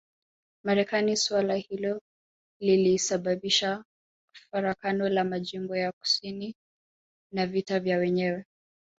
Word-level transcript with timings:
Marekani 0.63 1.17
suala 1.17 1.55
hilo 1.55 2.01
lilisababisha 2.59 3.83
farakano 4.51 5.09
la 5.09 5.23
majimbo 5.23 5.75
ya 5.75 5.91
kusini 5.91 6.55
na 7.31 7.47
vita 7.47 7.79
vya 7.79 7.97
wenyewe 7.97 8.45